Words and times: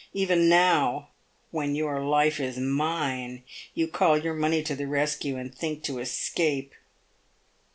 Even 0.13 0.49
now, 0.49 1.09
when 1.51 1.75
your 1.75 2.03
life 2.03 2.39
is 2.39 2.57
mine, 2.57 3.43
you 3.75 3.87
call 3.87 4.17
your 4.17 4.33
money 4.33 4.63
to 4.63 4.75
the 4.75 4.87
rescue, 4.87 5.37
and 5.37 5.53
think 5.53 5.83
to 5.83 5.99
escape." 5.99 6.73